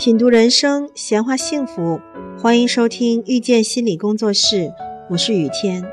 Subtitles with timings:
[0.00, 2.00] 品读人生，闲话幸福，
[2.38, 4.72] 欢迎收听遇见心理工作室，
[5.10, 5.84] 我是雨天。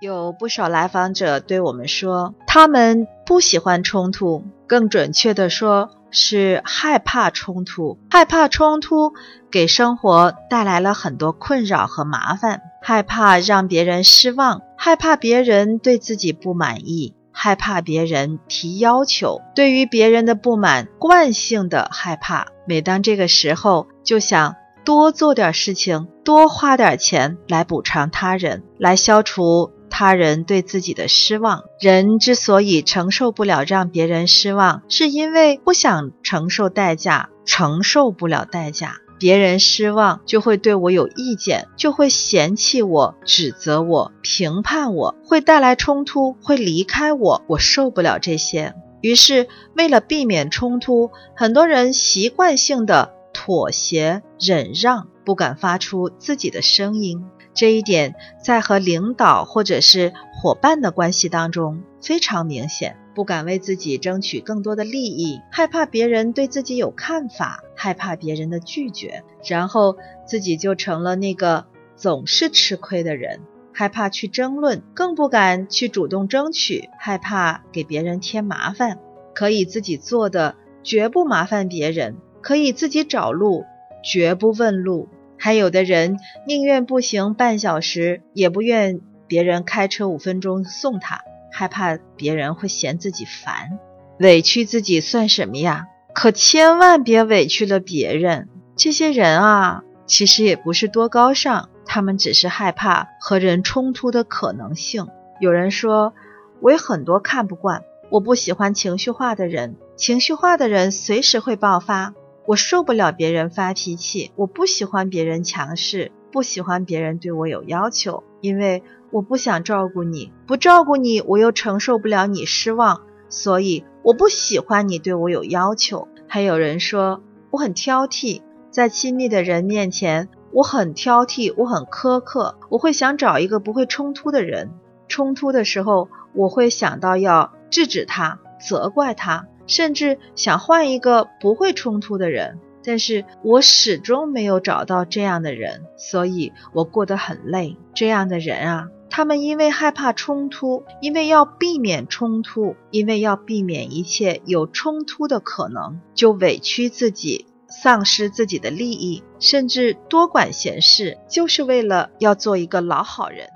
[0.00, 7.96] 有不少来访者对我们说，他们不喜欢冲突，更准确的说是害怕冲突。
[8.10, 9.12] 害怕冲突
[9.52, 17.14] 给生活带来了很多困扰和麻烦，害怕让别人失望，害怕别人对自己不满意。
[17.32, 22.48] 害怕别人提要求，对于别人的不满，惯性的害怕。
[22.66, 31.62] 每当这个时候，就想多做点事情，多花点钱来补偿他人，来消除他人对自己的失望。
[31.80, 38.96] 人之所以承受不了让别人失望，是因为不想承受代价，承受不了代价。
[39.20, 47.42] 别人失望就会对我有意见，就会嫌弃我、指责我、评判我，会带来冲突，会离开我。
[47.46, 49.46] 我受不了这些，于是
[49.76, 57.22] 为了避免冲突，很多人习惯性的妥协、忍让，不敢发出自己的声音。
[57.52, 62.96] 这一点在和领导或者是伙伴的关系当中非常明显。
[63.12, 73.40] 不敢为自己争取更多的利益，害怕别人对自己有看法，害怕别人的拒绝，然后自己就成了那个总是吃亏的人。
[73.72, 78.98] 害怕去争论，更不敢去主动争取，害怕给别人添麻烦。
[79.34, 83.64] 可以自己做的，绝不麻烦别人；可以自己找路，
[84.02, 85.08] 绝不问路。
[85.38, 91.22] 还有的人宁愿步行半小时，也不愿别人开车五分钟送他。
[91.52, 93.78] 害怕别人会嫌自己烦，
[94.18, 95.86] 委屈自己算什么呀？
[96.12, 98.48] 可千万别委屈了别人。
[98.76, 105.06] 这些人啊，其实也不是多高尚，他们只是害怕和人冲突的可能性。
[105.40, 106.14] 有人说，
[106.60, 112.14] 我有很多看不惯，我不喜欢情绪化的人，情绪化的人随时会爆发，
[112.46, 118.82] 我受不了别人发脾气，我不喜欢别人强势，不喜欢别人对我有要求，因为。
[119.10, 126.08] 我不想照顾你，不照顾你，我又承受不了你失望，所以我不喜欢你对我有要求。
[126.28, 134.70] 还有人说我很挑剔，在亲密的人面前，我很挑剔，我很苛刻，我会想找一个不会冲突的人。
[135.08, 142.60] 冲突的时候，我会想到要制止他、责怪他，甚至想换一个不会冲突的人。
[142.82, 147.76] 但是我始终没有找到这样的人，所以我过得很累。
[147.92, 148.88] 这样的人啊。
[149.20, 163.50] 他们因为害怕冲突，因为要避免冲突，因为要避免一切有冲突的可能，就委屈自己，丧失自己的利益，甚至多管闲事，就是为了要做一个老好人。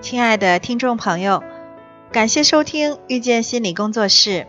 [0.00, 1.44] 亲爱的听众朋友，
[2.10, 4.48] 感谢收听遇见心理工作室。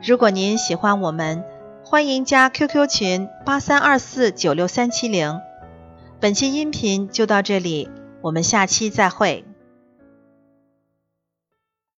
[0.00, 1.42] 如果您喜欢我们，
[1.84, 5.40] 欢迎加 QQ 群八三二四九六三七零。
[6.20, 7.90] 本期音频就到这里。
[8.26, 9.44] 我们下期再会。